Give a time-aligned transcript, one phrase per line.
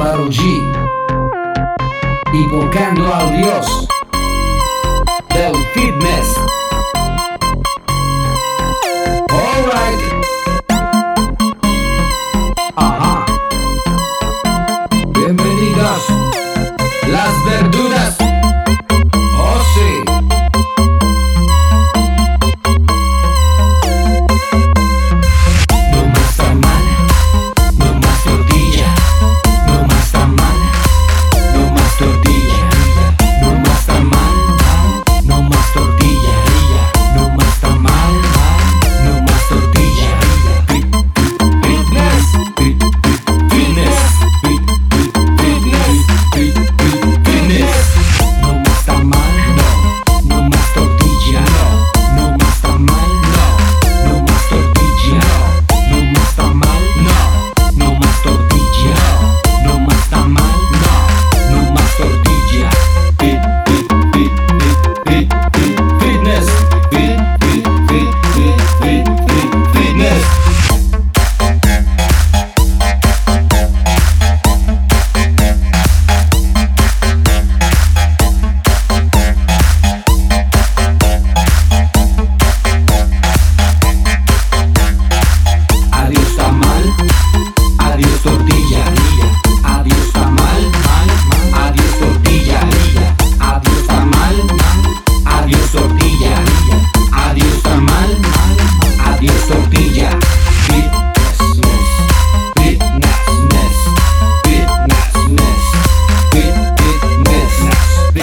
[0.00, 0.38] Amaro G.
[2.32, 3.88] Invocando al Dios
[5.34, 6.47] del fitness.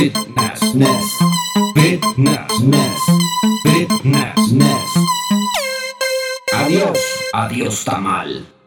[0.00, 1.08] Fitness, Ness.
[1.76, 2.52] Fitness,
[3.62, 4.90] Fitness, Ness.
[6.54, 6.98] Adiós,
[7.34, 8.59] adiós tamal.